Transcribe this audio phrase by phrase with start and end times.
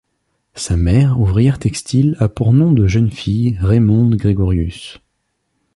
[0.55, 4.97] Sa mère, ouvrière textile, a pour nom de jeune fille Raymonde Grégorius.